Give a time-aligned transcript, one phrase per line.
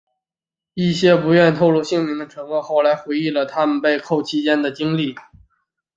[0.73, 5.13] 一些不愿透露姓名的乘客后来回忆了他们被扣期间的经历。